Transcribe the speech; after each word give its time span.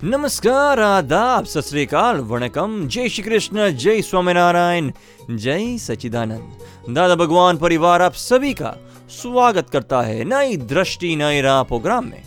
नमस्कार, 0.00 0.80
आदाब 0.80 1.44
सत 1.44 1.94
वणकम। 2.22 2.86
जय 2.86 3.08
श्री 3.08 3.22
कृष्ण 3.22 3.70
जय 3.70 4.02
स्वामीनारायण, 4.02 4.90
जय 5.30 5.76
सचिदानंद 5.78 6.94
दादा 6.94 7.14
भगवान 7.14 7.56
परिवार, 7.56 8.02
आप 8.02 8.12
सभी 8.14 8.52
का 8.54 8.74
स्वागत 9.10 9.70
करता 9.70 10.02
है 10.02 10.24
नई 10.24 10.56
दृष्टि, 10.56 11.14
नई 11.16 11.40
राह 11.40 11.62
प्रोग्राम 11.62 12.06
में। 12.06 12.22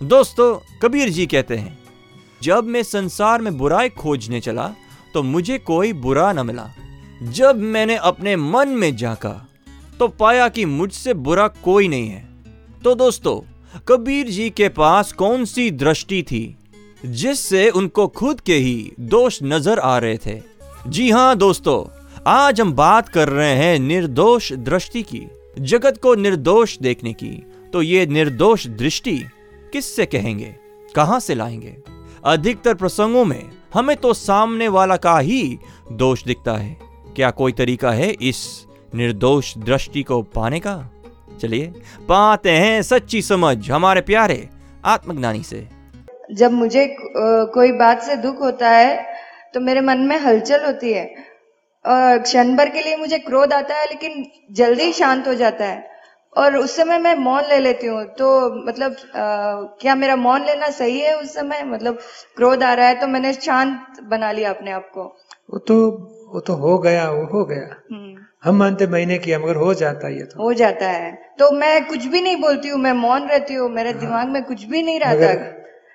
दोस्तों, 0.00 0.78
कबीर 0.82 1.08
जी 1.08 1.26
कहते 1.26 1.56
हैं, 1.56 1.78
जब 2.42 2.64
मैं 2.64 2.82
संसार 2.82 3.40
में 3.40 3.56
बुराई 3.58 3.88
खोजने 3.88 4.40
चला 4.40 4.70
तो 5.14 5.22
मुझे 5.22 5.58
कोई 5.58 5.92
बुरा 5.94 6.32
न 6.32 6.46
मिला। 6.46 6.68
जब 7.22 7.56
मैंने 7.56 7.96
अपने 7.96 8.36
मन 8.36 8.68
में 8.68 8.94
झांका 8.96 9.34
तो 9.98 10.08
पाया 10.10 10.48
कि 10.48 10.64
मुझसे 10.66 11.14
बुरा 11.14 11.48
कोई 11.48 11.88
नहीं 11.88 12.08
है। 12.08 12.24
तो 12.84 12.94
दोस्तों, 12.94 13.40
कबीर 13.88 14.26
जी 14.26 14.50
के 14.50 14.68
पास 14.68 15.12
कौन 15.12 15.44
सी 15.44 15.70
दृष्टि 15.70 16.22
थी? 16.22 16.56
जिससे 17.06 17.70
उनको 17.70 18.08
खुद 18.08 18.40
के 18.40 18.54
ही 18.54 18.92
दोष 19.00 19.38
नज़र 19.42 19.78
आ 19.78 19.98
रहे 19.98 20.18
थे। 20.26 20.42
जी 20.86 21.10
हाँ 21.10 21.36
दोस्तों, 21.36 22.06
आज 22.26 22.60
हम 22.60 22.72
बात 22.72 23.08
कर 23.08 23.28
रहे 23.28 23.54
हैं 23.54 23.78
निर्दोष 23.78 24.52
दृष्टि 24.52 25.02
की, 25.02 25.26
जगत 25.58 26.00
को 26.02 26.14
निर्दोष 26.14 26.78
देखने 26.78 27.12
की। 27.12 27.46
तो 27.72 27.82
ये 27.82 28.06
निर्दोष 28.06 28.66
दृष्टि 28.66 29.18
किससे 29.72 30.06
कहेंगे? 30.06 30.56
कहाँ 30.94 31.20
से 31.20 31.34
लाएँगे? 31.34 31.76
अधिकतर 32.24 32.74
प्रसंगों 32.74 33.24
में 33.24 33.48
हमें 33.74 33.96
तो 33.96 34.14
सामने 34.14 34.68
वाला 34.68 34.96
का 34.96 35.18
ही 35.18 35.58
दोष 35.92 36.24
दिखता 36.24 36.56
है। 36.56 36.76
क्या 37.16 37.30
कोई 37.30 37.52
तरीका 37.52 37.90
है 37.90 38.10
इस 38.10 38.66
निर्दोष 38.94 39.56
दृष्टि 39.58 40.02
को 40.02 40.22
पाने 40.22 40.60
का? 40.60 40.90
चलिए, 41.40 41.66
पाते 42.08 42.50
हैं 42.50 42.82
सच्ची 42.82 43.22
समझ 43.22 43.70
हमारे 43.70 44.00
प्यारे 44.00 44.48
आत्मज्ञानी 44.84 45.42
से। 45.42 45.79
जब 46.30 46.52
मुझे 46.52 46.86
कोई 47.54 47.72
बात 47.72 48.02
से 48.02 48.16
दुख 48.16 48.40
होता 48.40 48.70
है 48.70 48.96
तो 49.54 49.60
मेरे 49.60 49.80
मन 49.80 49.98
में 49.98 50.16
हलचल 50.18 50.64
होती 50.64 50.92
है। 50.92 51.04
क्षण 51.84 52.54
भर 52.56 52.68
के 52.68 52.82
लिए 52.82 52.96
मुझे 52.96 53.18
क्रोध 53.18 53.52
आता 53.52 53.74
है 53.74 53.86
लेकिन 53.86 54.24
जल्दी 54.52 54.82
ही 54.82 54.92
शांत 54.92 55.28
हो 55.28 55.34
जाता 55.34 55.64
है। 55.64 55.88
और 56.36 56.56
उस 56.56 56.76
समय 56.76 56.98
मैं 56.98 57.14
मौन 57.16 57.44
ले 57.44 57.58
लेती 57.58 57.86
हूँ। 57.86 58.04
तो 58.18 58.28
मतलब 58.66 58.92
अ, 58.92 59.76
क्या 59.80 59.94
मेरा 59.94 60.16
मौन 60.16 60.44
लेना 60.44 60.68
सही 60.70 60.98
है 61.00 61.14
उस 61.16 61.34
समय? 61.34 61.62
मतलब 61.64 61.98
क्रोध 62.36 62.62
आ 62.62 62.72
रहा 62.74 62.88
है 62.88 63.00
तो 63.00 63.06
मैंने 63.06 63.32
शांत 63.32 64.00
बना 64.10 64.30
लिया 64.32 64.50
अपने 64.50 64.70
आप 64.70 64.90
को। 64.94 65.04
वो 65.50 65.58
तो 65.58 65.76
वो 66.34 66.40
तो 66.40 66.54
हो 66.54 66.78
गया 66.78 67.08
वो 67.10 67.24
हो 67.26 67.44
गया। 67.44 67.66
हम्म, 67.92 68.16
हम 68.44 68.56
मानते 68.56 68.86
महीने 68.86 69.18
किया 69.18 69.38
मगर 69.38 69.56
हो 69.56 69.72
जाता 69.74 70.06
है 70.06 70.16
ये 70.16 70.24
तो। 70.24 70.42
हो 70.42 70.52
जाता 70.54 70.88
है। 70.88 71.10
तो 71.38 71.50
मैं 71.50 71.84
कुछ 71.86 72.04
भी 72.06 72.20
नहीं 72.20 72.36
बोलती 72.36 72.68
हूँ 72.68 72.78
मैं 72.80 72.92
मौन 72.92 73.26
रहती 73.28 73.54
हूँ 73.54 73.68
मेरे 73.70 73.92
दिमाग 73.94 74.28
में 74.28 74.42
कुछ 74.44 74.64
भी 74.64 74.82
नहीं 74.82 75.00
रहता। 75.00 75.32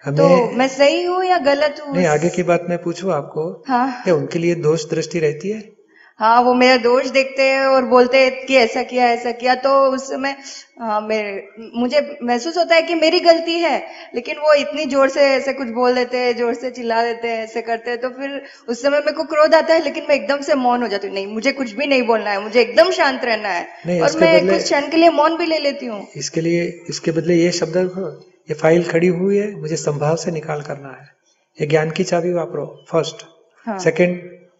मगर 0.07 0.17
तो 0.17 0.51
मैं 0.57 0.67
सही 0.67 1.03
हूँ 1.03 1.23
या 1.25 1.37
गलत 1.37 1.81
हूँ? 1.87 1.95
नहीं 1.95 2.05
आगे 2.07 2.29
की 2.29 2.43
बात 2.43 2.65
मैं 2.69 2.77
पूछू 2.83 3.09
आपको 3.11 3.49
हाँ। 3.67 4.01
क्या 4.03 4.15
उनके 4.15 4.39
लिए 4.39 4.55
दोष 4.55 4.89
दृष्टि 4.89 5.19
रहती 5.19 5.49
है? 5.49 5.63
हाँ 6.19 6.41
वो 6.41 6.53
मेरा 6.53 6.75
दोष 6.77 7.07
देखते 7.11 7.43
हैं 7.43 7.65
और 7.67 7.85
बोलते 7.85 8.17
हैं 8.17 8.45
कि 8.45 8.55
ऐसा 8.55 8.81
किया 8.83 9.05
ऐसा 9.05 9.31
किया 9.31 9.55
तो 9.55 9.69
उस 9.93 10.07
समय 10.09 10.35
हाँ 10.79 10.99
मेरे 11.01 11.69
मुझे 11.75 12.17
महसूस 12.23 12.57
होता 12.57 12.75
है 12.75 12.81
कि 12.81 12.95
मेरी 12.95 13.19
गलती 13.19 13.57
है 13.59 13.77
लेकिन 14.15 14.37
वो 14.37 14.53
इतनी 14.53 14.85
ज़ोर 14.85 15.09
से 15.09 15.21
ऐसे 15.21 15.53
कुछ 15.53 15.67
बोल 15.67 15.95
देते 15.95 16.17
हैं 16.17 16.35
ज़ोर 16.37 16.53
से 16.53 16.71
चिल्ला 16.71 17.01
देते 17.03 17.27
हैं 17.27 17.43
ऐसे 17.43 17.61
करते 17.61 17.89
हैं 17.91 17.99
तो 18.01 18.09
फिर 18.09 18.41
उस 18.69 18.81
समय 18.81 18.99
मेरे 18.99 19.11
को 19.11 19.23
क्रोध 19.23 19.55
आता 19.55 19.73
है 19.73 19.83
लेकिन 19.83 20.05
मैं 20.09 20.15
एकदम 20.15 20.41
से 20.41 20.55
मौन 20.55 20.81
हो 20.81 20.87
जाती 20.87 21.07
हूँ। 21.07 21.15
नहीं 21.15 21.27
मुझे 21.27 21.51
कुछ 21.51 21.71
भी 21.71 21.87
नहीं 21.87 22.03
बोलना 22.03 22.29
है 22.29 22.41
मुझे 22.43 22.61
एकदम 22.61 22.91
शांत 22.91 23.25
रहना 23.25 23.49
है 23.49 23.99
और 24.01 24.19
मैं 24.21 24.47
कुछ 24.47 24.63
क्षण 24.63 24.89
के 24.91 24.97
लिए 24.97 25.09
मौन 25.09 25.37
भी 25.37 25.45
ले 25.45 25.59
लेती 25.59 25.85
हूँ। 25.85 26.05
इसके 26.15 26.41
लिए 26.41 26.63
इसके 26.89 27.11
बदले 27.11 27.35
ये 27.35 27.51
शब्द 27.51 27.77
ये 28.49 28.53
फ़ाइल 28.53 28.83
खड़ी 28.83 29.07
हुई 29.07 29.37
है 29.37 29.53
मुझे 29.61 29.75
संभाव 29.75 30.15
से 30.15 30.31
निकाल 30.31 30.61
करना 30.61 30.89
है। 30.89 31.07
ये 31.57 31.67
ज्ञान 31.67 31.91
की 31.91 32.03
चाबी 32.03 32.33
वापरो 32.33 32.65
फ़र्स्ट 32.89 33.25
हाँ। 33.67 33.77
सेकंड 33.79 34.19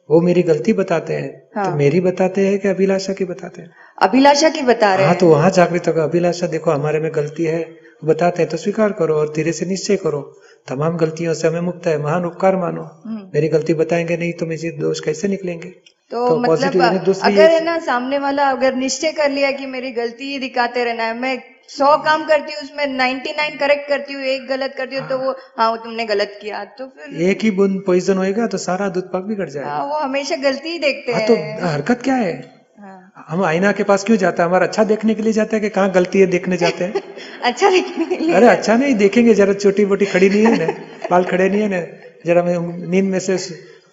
वो 0.10 0.22
मेरी 0.22 0.42
गलती 0.44 0.74
बताते 0.74 1.14
हैं 1.14 1.32
हाँ। 1.56 1.66
तो 1.66 1.78
मेरी 1.78 2.00
बताते 2.00 2.48
हैं 2.48 2.60
कि 2.60 2.68
अभिलाषा 2.68 3.14
की 3.14 3.26
बताते 3.26 3.62
हैं? 3.62 3.70
अभिलाषा 3.98 4.50
की 4.50 4.62
बता 4.62 4.94
रहे 4.96 5.06
हाँ 5.06 5.16
तो 5.16 5.30
वहाँ 5.30 5.50
जागृत 5.52 5.88
होगा 5.88 6.04
अभिलाषा 6.04 6.48
देखो 6.48 6.72
हमारे 6.72 7.00
में 7.00 7.12
गलती 7.16 7.44
है 7.44 7.64
बताते 8.06 8.42
हैं 8.42 8.50
तो 8.52 8.58
स्वीकार 8.58 8.92
करो 8.92 9.16
और 9.16 9.32
धीरे 9.34 9.52
से 9.52 9.66
निश्चय 9.66 9.96
करो। 9.98 10.22
तमाम 10.68 10.98
गलतियों 10.98 11.34
से 11.34 11.48
हमें 11.48 11.62
मुक्त 11.62 11.88
है 11.88 11.98
महान 12.04 12.26
उपकार 12.26 12.56
मानो। 12.56 12.84
हम्म। 13.06 13.30
मेरी 13.34 13.48
गलती 13.48 13.74
बताएँगे 13.74 14.18
नहीं 14.18 14.34
तो 14.34 14.46
मुझे 14.46 14.72
दोष 14.72 15.00
कैसे 15.00 15.28
निकलेंगे? 15.28 15.70
तो, 16.12 16.28
तो 16.30 16.38
मतलब 16.40 16.82
अगर 17.24 17.52
है 17.52 17.64
ना 17.64 17.78
सामने 17.80 18.18
वाला 18.20 18.50
अगर 18.50 18.76
निश्चय 18.76 19.12
कर 19.12 19.30
लिया 19.30 19.52
कि 19.52 19.66
मेरी 19.66 19.92
गलती 19.92 20.32
ही 20.32 20.40
दिखाते 20.40 20.84
रहना 20.84 21.04
है 21.04 21.18
मैं 21.20 21.38
सौ 21.70 21.96
काम 22.06 22.24
करती 22.26 22.54
हूँ 22.54 22.62
उसमें 22.64 22.86
99 22.88 23.58
करेक्ट 23.60 23.88
करती 23.90 24.14
हूँ 24.14 24.24
एक 24.34 24.48
गलत 24.50 24.74
करती 24.78 24.96
हूँ 24.96 25.08
तो 25.10 25.18
वो 25.20 25.32
हाँ 25.58 25.70
वो 25.72 25.78
तुमने 25.78 26.06
गलत 26.06 26.38
किया 26.42 26.64
तो 26.80 26.88
फिर 26.88 27.22
एक 27.30 27.44
ही 27.44 27.52
बूंद 27.52 27.82
पॉइजन 27.88 28.18
होएगा 28.18 28.48
तो 28.48 28.58
सारा 28.66 28.90
दूध 28.90 29.12
पाक 29.14 29.24
बिगड़ 29.24 29.50
जाएगा। 29.50 29.70
हाँ, 29.70 29.86
वो 29.86 29.98
हमेशा 30.00 30.36
गलती 30.44 30.70
ही 30.70 30.80
देखते 30.80 31.14
हाँ 31.14 31.22
तो 31.28 31.36
हरकत 31.68 32.02
क्या 32.04 32.16
है? 32.16 32.34
हाँ, 32.80 33.26
हम 33.30 33.44
आईना 33.46 33.72
के 33.72 33.84
पास 33.84 34.04
क्यों 34.04 34.18
जाते 34.18 34.42
हैं? 34.42 34.50
हमारा 34.50 34.66
अच्छा 34.66 34.84
देखने 34.84 35.16
के 35.16 35.22
लिए 35.22 35.34
जाते 35.34 35.56
हैं 35.56 35.64
कि 35.64 35.70
कहाँ 35.76 35.92
गलती 35.92 36.20
है 36.20 36.26
देखने 36.28 36.58
जाते 36.58 36.84
हैं? 36.84 37.02
अच्छा 37.44 37.70
दिखने 37.70 38.06
के 38.06 38.18
लिए। 38.18 38.34
अरे 38.36 38.48
अच्छा 38.48 38.76
नहीं 38.76 38.96
देखेंगे 38.96 39.34
जरा 39.34 39.54
छोटी 39.66 39.86
मोटी 39.86 40.06
खड़ी 40.06 40.30
नहीं 40.30 40.46
है 40.46 40.58
ना? 40.66 40.74
बाल 41.12 41.24
खड़े 41.32 41.50
नहीं 41.50 41.62
है 41.62 41.68
ना? 41.70 41.82
जरा 42.26 42.44
नींद 42.46 43.06
में 43.12 43.20
से 43.20 43.38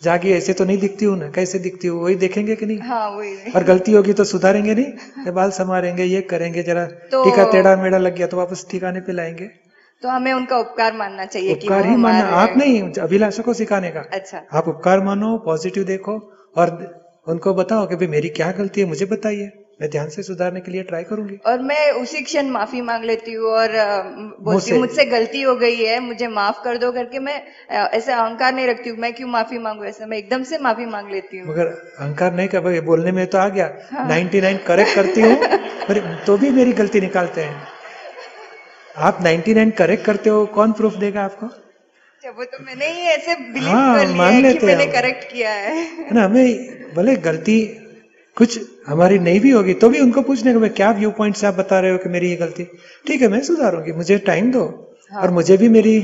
जागी 0.03 0.33
ऐसे 0.33 0.53
तो 0.53 0.65
नहीं 0.65 0.79
दिखती 0.79 1.05
हूँ 1.05 1.19
ना 1.19 1.31
कैसे 1.31 1.59
दिखती 1.59 1.89
हूँ? 1.89 2.05
वही 2.05 2.15
देखेंगे 2.15 2.57
कि 2.57 2.67
नहीं? 2.67 2.79
हाँ 2.79 3.11
वही 3.11 3.53
और 3.57 3.65
गलती 3.65 3.93
होगी 3.93 4.13
तो 4.13 4.25
सुधारेंगे 4.25 4.75
नहीं? 4.75 5.33
बाल 5.33 5.51
संवारेंगे 5.51 6.05
ये 6.05 6.21
करेंगे 6.21 6.63
जरा 6.63 6.87
तो- 6.87 7.25
टीका 7.25 7.45
टेढ़ा 7.53 7.77
मेढ़ा 7.77 7.99
लग 7.99 8.17
गया 8.17 8.27
तो 8.27 8.37
वापस 8.37 8.67
ठिकाने 8.71 9.01
पे 9.01 9.13
लाएँगे। 9.13 9.45
तो 10.03 10.09
हमें 10.09 10.33
उनका 10.33 10.59
उपकार 10.59 10.93
मानना 10.93 11.25
चाहिए 11.25 11.55
कि 11.55 11.67
उपकार 11.67 11.87
ही 11.87 11.97
मानना 11.97 12.25
आप 12.25 12.55
नहीं 12.57 12.93
अभिलाषा 12.93 13.43
को 13.43 13.55
सिखाने 13.55 13.91
का। 13.91 14.01
अच्छा। 14.01 14.43
आप 14.53 14.69
उपकार 14.69 15.01
मानो 15.01 15.39
पॉजिटिव 15.39 15.85
देखो 15.85 16.33
और 16.57 16.97
उनको 17.29 17.55
बताओ 17.55 17.87
कि 17.87 17.97
भाई 17.97 18.07
मेरी 18.07 18.29
क्या 18.29 18.53
गलती 18.53 18.81
है 18.81 18.87
मुझे 18.87 19.07
बताइए। 19.07 19.62
मैं 19.81 19.91
ध्यान 19.91 20.09
से 20.09 20.23
सुधारने 20.23 20.61
के 20.61 20.71
लिए 20.71 20.83
ट्राई 20.83 21.05
करूँगी। 21.05 21.37
और 21.47 21.61
मैं 21.61 21.91
उसी 21.91 22.21
क्षण 22.23 22.47
माफ़ी 22.47 22.81
मांग 22.81 23.05
लेती 23.05 23.33
हूँ 23.33 23.47
और 23.47 23.69
बोलती 23.69 24.53
मुझसे? 24.53 24.71
हूँ 24.71 24.81
मुझसे। 24.81 25.05
गलती 25.05 25.43
हो 25.43 25.57
गई 25.57 25.77
है 25.77 26.01
मुझे 26.01 26.29
माफ़ 26.29 26.63
कर 26.65 26.77
दो 26.77 26.93
करके 26.93 27.19
मैं 27.19 27.43
ऐसे 27.71 28.13
अहंकार 28.13 28.55
नहीं 28.55 28.67
रखती 28.67 28.91
हूँ। 28.91 28.99
मैं 28.99 29.13
क्यों 29.15 29.29
माफ़ी 29.29 29.59
मांगू? 29.59 29.85
ऐसे 29.85 30.07
मैं 30.07 30.19
एकदम 30.19 30.43
से 30.43 30.59
माफ़ी 30.59 30.87
मांग 30.87 31.11
लेती 31.11 31.39
हूँ। 31.39 31.51
मगर 31.51 31.67
अहंकार 31.67 32.33
नहीं 32.33 32.49
कर 32.49 32.81
बोलने 32.81 33.13
में 33.13 33.27
तो 33.27 33.39
आ 33.39 33.49
गया। 33.49 33.71
हाँ। 33.93 34.09
99 34.09 34.59
करेक्ट 34.67 34.95
करती 34.95 35.21
हूँ 35.21 35.37
तो 36.27 36.37
भी 36.37 36.51
मेरी 36.51 36.73
गलती 36.73 37.01
निकालते 37.01 37.41
हैं। 37.41 37.63
आप 38.97 39.19
99 39.23 39.71
करेक्ट 39.71 40.05
करते 40.05 40.31
हो 40.31 40.47
कौन 40.47 40.73
प्रूफ 40.73 40.95
देगा 40.95 41.23
आपको? 41.23 41.47
वो 42.37 42.45
तो 42.45 42.65
मैंने 42.65 42.87
ही 42.87 43.01
ऐसे 43.01 43.35
बिलीव 43.35 43.69
हाँ, 43.69 43.99
कर 43.99 44.09
लिया 44.09 44.27
है 44.27 44.53
कि 44.53 44.67
मैंने 44.67 44.87
करेक्ट 44.87 45.33
किया 45.33 45.51
है। 45.51 45.75
है 45.77 46.15
ना 46.15 46.25
हमें 46.25 46.95
भले 46.95 47.17
गलती 47.17 47.61
कुछ 48.37 48.59
हमारी 48.87 49.19
नहीं 49.19 49.41
भी 49.41 49.51
होगी 49.51 49.75
तो 49.75 49.89
भी 49.89 50.01
उनको 50.01 50.23
पूछने 50.23 50.53
का 50.53 50.59
भाई 50.59 50.69
क्या 50.71 50.91
व्यू 50.93 51.11
पॉइंट 51.19 51.37
से 51.37 51.47
आप 51.47 51.55
बता 51.55 51.79
रहे 51.81 51.91
हो 51.91 51.99
कि 51.99 52.09
मेरी 52.09 52.31
ये 52.31 52.37
गलती? 52.37 52.65
ठीक 53.07 53.23
है 53.23 53.29
मैं 53.29 53.41
सुधारूँगी 53.43 53.93
मुझे 53.93 54.19
टाइम 54.27 54.51
दो 54.53 54.65
हाँ। 55.13 55.23
और 55.23 55.31
मुझे 55.31 55.57
भी 55.57 55.69
मेरी 55.69 55.99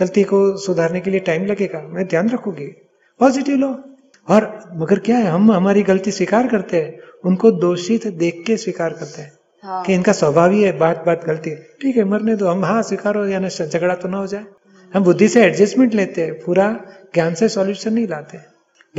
गलती 0.00 0.22
को 0.24 0.40
सुधारने 0.58 1.00
के 1.00 1.10
लिए 1.10 1.20
टाइम 1.20 1.46
लगेगा 1.46 1.80
मैं 1.84 2.06
ध्यान 2.06 2.28
रखूँगी। 2.30 2.66
पॉजिटिव 3.20 3.56
लो 3.56 3.68
और 4.28 4.46
मगर 4.76 4.98
क्या 4.98 5.16
है 5.18 5.30
हम 5.30 5.50
हमारी 5.52 5.82
गलती 5.82 6.10
स्वीकार 6.10 6.48
करते 6.48 6.76
हैं 6.76 6.98
उनको 7.24 7.50
दोषित 7.60 8.06
देख 8.18 8.42
के 8.46 8.56
स्वीकार 8.56 8.92
करते 8.92 9.22
हैं 9.22 9.32
हाँ। 9.64 9.82
कि 9.84 9.94
इनका 9.94 10.12
स्वभाव 10.12 10.50
ही 10.52 10.62
है 10.62 10.76
बात 10.78 11.02
बात 11.06 11.24
गलती। 11.24 11.54
ठीक 11.82 11.96
है 11.96 12.04
मरने 12.04 12.36
दो 12.36 12.48
हम 12.48 12.64
हाँ 12.64 12.82
स्वीकारो 12.82 13.26
या 13.26 13.38
ना 13.38 13.48
झगड़ा 13.48 13.94
तो 13.94 14.08
ना 14.08 14.18
हो 14.18 14.26
जाए। 14.26 14.44
हम 14.92 15.04
बुद्धि 15.04 15.28
से 15.28 15.42
एडजस्टमेंट 15.44 15.94
लेते 15.94 16.22
हैं 16.22 16.34
पूरा 16.44 16.68
ज्ञान 17.14 17.34
से 17.34 17.48
सॉल्यूशन 17.48 17.92
नहीं 17.92 18.06
लाते। 18.08 18.38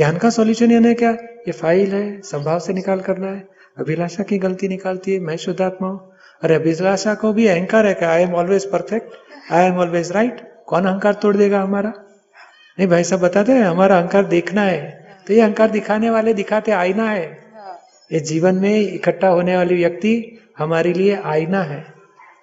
ज्ञान 0.00 0.16
का 0.16 0.30
सॉल्यूशन 0.30 0.70
यानी 0.70 0.94
क्या? 0.94 1.10
ये 1.10 1.52
फ़ाइल 1.52 1.92
है, 1.94 2.20
संभाव 2.20 2.58
से 2.58 2.72
निकाल 2.72 3.00
करना 3.00 3.26
है। 3.26 3.48
अभिलाषा 3.78 4.22
की 4.22 4.38
गलती 4.38 4.68
निकालती 4.68 5.12
है, 5.12 5.20
मैं 5.20 5.36
शुद्धात्मा 5.36 5.88
हूँ। 5.88 6.12
अरे 6.42 6.54
अभिलाषा 6.54 7.14
को 7.14 7.32
भी 7.32 7.46
अहंकार 7.46 7.86
है 7.86 8.04
I 8.04 8.22
am 8.22 8.34
always 8.34 8.70
perfect 8.70 9.52
I 9.52 9.66
am 9.66 9.78
always 9.78 10.12
right 10.12 10.64
कौन 10.66 10.84
अहंकार 10.84 11.12
तोड़ 11.12 11.36
देगा 11.36 11.60
हमारा? 11.60 11.92
नहीं 12.78 12.88
भाई 12.88 13.04
साहब, 13.04 13.20
बताते 13.20 13.52
हैं, 13.52 13.62
हमारा 13.62 13.98
अहंकार 13.98 14.24
देखना 14.24 14.62
है। 14.62 15.06
तो 15.26 15.34
ये 15.34 15.40
अहंकार 15.40 15.70
दिखाने 15.70 16.10
वाले 16.10 16.34
दिखाते 16.34 16.72
आईना 16.72 17.10
है। 17.10 17.26
हाँ 17.54 17.78
ये 18.12 18.20
जीवन 18.20 18.54
में 18.54 18.80
इकट्ठा 18.80 19.28
होने 19.28 19.56
वाली 19.56 19.74
व्यक्ति 19.74 20.38
हमारे 20.58 20.92
लिए 20.92 21.16
आईना 21.16 21.62
है। 21.62 21.84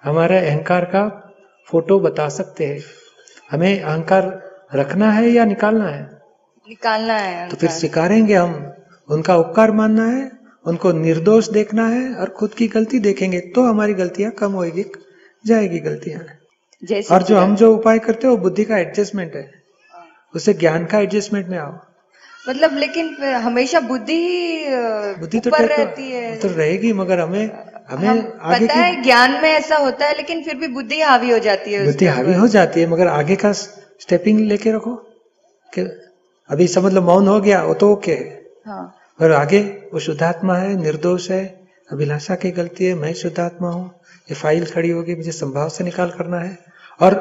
हमारे 0.04 0.38
अहंकार 0.38 0.84
का 0.84 1.32
फ़ोटो 1.68 2.00
बता 2.00 2.28
सकते 2.28 2.66
हैं। 2.66 2.80
हमें 3.50 3.82
अहंकार 3.82 4.42
रखना 4.74 5.10
है 5.10 5.30
या 5.30 5.44
निकालना 5.44 5.88
है? 5.88 6.17
निकालना 6.68 7.14
है 7.14 7.48
तो 7.48 7.56
फिर। 7.56 7.70
स्वीकारेंगे 7.70 8.34
हम। 8.34 8.72
उनका 9.08 9.36
उपकार 9.36 9.70
मानना 9.70 10.06
है 10.06 10.30
उनको 10.66 10.92
निर्दोष 10.92 11.48
देखना 11.48 11.88
है 11.88 12.14
और 12.14 12.28
खुद 12.30 12.54
की 12.54 12.66
गलती 12.68 12.98
देखेंगे 12.98 13.40
तो 13.54 13.62
हमारी 13.62 13.94
गलतियाँ 13.94 14.30
कम 14.32 14.52
होगी 14.52 14.84
जाएगी 15.44 15.78
गलतियाँ। 15.78 16.20
और 17.10 17.22
जो 17.22 17.38
हम 17.38 17.54
जो 17.56 17.74
उपाय 17.74 17.98
करते 17.98 18.26
हैं 18.26 18.34
वो 18.34 18.40
बुद्धि 18.40 18.64
का 18.64 18.78
एडजस्टमेंट 18.78 19.34
है। 19.34 19.50
उसे 20.34 20.54
ज्ञान 20.54 20.84
का 20.84 20.98
एडजस्टमेंट 20.98 21.48
में 21.48 21.58
आओ। 21.58 21.72
मतलब 22.48 22.76
लेकिन 22.76 23.14
हमेशा 23.24 23.80
बुद्धि 23.80 24.14
ही 24.14 24.66
बुद्धि 25.20 25.40
तो 25.40 25.50
रहती 25.50 26.10
है। 26.10 26.36
तो 26.36 26.48
रहेगी 26.48 26.92
मगर 26.92 27.20
हमें 27.20 27.50
हमें 27.90 28.08
हम 28.08 28.38
आगे 28.42 28.66
पता 28.66 28.74
है 28.74 29.02
ज्ञान 29.02 29.32
में 29.32 29.50
ऐसा 29.50 29.76
होता 29.76 30.06
है 30.06 30.16
लेकिन 30.16 30.42
फिर 30.42 30.54
भी 30.54 30.68
बुद्धि 30.68 31.00
हावी 31.00 31.30
हो 31.30 31.38
जाती 31.38 31.72
है 31.72 31.84
बुद्धि 31.84 32.06
हावी 32.06 32.34
हो 32.34 32.48
जाती 32.48 32.80
है 32.80 32.86
मगर 32.86 33.06
आगे 33.06 33.36
का 33.36 33.52
स्टेपिंग 33.52 34.40
लेके 34.40 34.72
रखो। 34.72 34.94
कि 35.72 35.82
अभी 36.50 36.66
समझ 36.68 36.92
लो 36.92 37.00
मौन 37.02 37.28
हो 37.28 37.40
गया 37.40 37.62
वो 37.64 37.74
तो 37.74 37.92
ओके 37.92 38.12
है। 38.12 38.36
और 39.20 39.32
आगे 39.32 39.60
वो 39.92 40.00
शुद्धात्मा 40.00 40.56
है 40.56 40.76
निर्दोष 40.76 41.30
है 41.30 41.44
अभिलाषा 41.90 42.34
की 42.34 42.50
गलती 42.50 42.84
है 42.84 42.94
मैं 42.94 43.12
शुद्धात्मा 43.14 43.70
हूँ। 43.70 43.86
ये 44.28 44.34
फ़ाइल 44.34 44.64
खड़ी 44.66 44.90
होगी 44.90 45.14
मुझे 45.14 45.32
संभाव 45.32 45.68
से 45.68 45.84
निकाल 45.84 46.10
करना 46.10 46.38
है। 46.38 46.56
और 47.00 47.14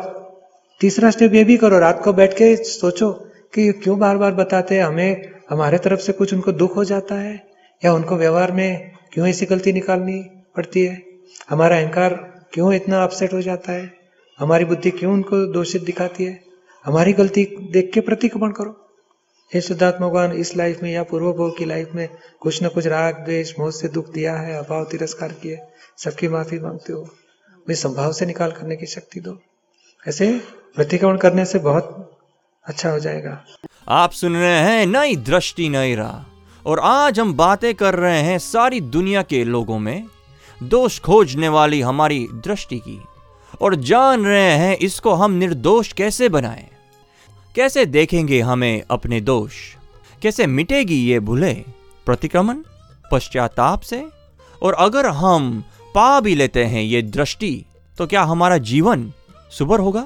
तीसरा 0.82 1.10
स्टेप 1.12 1.34
ये 1.34 1.44
भी 1.44 1.58
करो 1.58 1.80
रात 1.80 2.02
को 2.04 2.14
बैठ 2.14 2.34
के 2.34 2.56
सोचो 2.66 3.12
कि 3.54 3.72
क्यों 3.74 3.98
बार 4.00 4.18
बार 4.18 4.32
बताते 4.34 4.76
हैं 4.76 4.84
हमें 4.84 5.32
हमारे 5.50 5.78
तरफ़ 5.78 6.00
से 6.00 6.14
कुछ 6.14 6.34
उनको 6.34 6.52
दुख 6.54 6.76
हो 6.76 6.84
जाता 6.84 7.16
है 7.16 7.36
या 7.82 7.94
उनको 7.94 8.16
व्यवहार 8.16 8.52
में 8.52 8.92
क्यों 9.14 9.28
ऐसी 9.28 9.46
गलती 9.46 9.74
निकालनी 9.74 10.20
पड़ती 10.56 10.86
है? 10.86 11.02
हमारा 11.50 11.78
अहंकार 11.78 12.14
क्यों 12.54 12.74
इतना 12.74 13.04
अपसेट 13.04 13.34
हो 13.34 13.42
जाता 13.42 13.72
है? 13.72 13.92
हमारी 14.40 14.66
बुद्धि 14.66 14.92
क्यों 14.92 15.14
उनको 15.14 15.46
दोषित 15.54 15.84
दिखाती 15.84 16.26
है? 16.26 16.40
हमारी 16.86 17.14
गलती 17.14 17.46
देख 17.74 17.92
के 17.94 18.02
प्रतिक्रमण 18.02 18.52
करो। 18.52 18.76
हे 19.54 19.62
शुद्धात्मा 19.62 20.08
भगवान, 20.08 20.32
इस 20.32 20.58
लाइफ 20.58 20.84
में 20.84 20.94
या 20.94 21.04
पूर्व 21.04 21.34
भोग 21.34 21.58
की 21.58 21.66
लाइफ 21.66 21.90
में 21.96 22.10
कुछ 22.40 22.64
न 22.64 22.68
कुछ 22.68 22.88
राग, 22.88 23.16
द्वेष, 23.16 23.54
मोह 23.60 23.72
से 23.72 23.88
दुख 23.88 24.12
दिया 24.12 24.36
है, 24.36 24.54
अभाव, 24.54 24.84
तिरस्कार 24.84 25.30
किए, 25.30 25.60
सबकी 25.98 26.28
माफ़ी 26.28 26.60
मांगते 26.60 26.94
हो। 26.94 27.02
मुझे 27.60 27.76
संभाव 27.76 28.12
से 28.12 28.26
निकाल 28.26 28.52
करने 28.52 28.76
की 28.76 28.86
शक्ति 28.86 29.20
दो। 29.20 29.40
ऐसे 30.08 30.42
प्रतिक्रमण 30.76 31.18
करने 31.18 31.46
से 31.46 31.60
बहुत 31.60 32.18
अच्छा 32.66 32.90
हो 32.90 33.00
जाएगा। 33.00 33.46
आप 33.88 34.12
सुन 34.12 34.36
रहे 34.36 34.60
हैं 34.60 34.86
नई 34.86 35.16
दृष्टि, 35.16 35.70
नई 35.70 35.96
राह। 35.96 36.44
और 36.70 36.80
आज 36.80 37.20
हम 37.20 37.34
बातें 37.34 37.76
कर 37.76 37.96
रहे 37.96 38.22
हैं 38.22 38.40
सारी 38.40 38.82
दुनिया 38.82 39.22
के 39.22 39.44
लोगों 39.44 39.80
में 39.80 40.04
दोष 40.64 41.00
खोजने 41.00 41.50
वाली 41.50 41.82
हमारी 41.82 42.28
दृष्टि 42.34 42.80
की। 42.80 43.02
और 43.62 43.76
जान 43.76 44.26
रहे 44.26 44.52
हैं 44.52 44.78
इसको 44.78 45.14
हम 45.14 45.32
निर्दोष 45.32 45.94
कैसे 45.94 46.30
बनाएँ। 46.30 46.70
कैसे 47.58 47.86
देखेंगे 47.86 48.40
हमें 48.42 48.84
अपने 48.92 49.20
दोष? 49.22 49.54
कैसे 50.22 50.46
मिटेगी 50.48 50.96
ये 50.96 51.20
भूले? 51.20 51.54
प्रतिक्रमण? 52.08 52.58
पश्चाताप 53.12 53.82
से? 53.82 54.04
और 54.62 54.74
अगर 54.76 55.06
हम 55.12 55.64
पा 55.96 56.20
भी 56.20 56.36
लेते 56.36 56.64
हैं 56.66 56.82
ये 56.82 57.02
दृष्टि 57.02 57.50
तो 57.98 58.08
क्या 58.08 58.24
हमारा 58.24 58.58
जीवन 58.64 59.12
सुबर 59.52 59.80
होगा? 59.80 60.06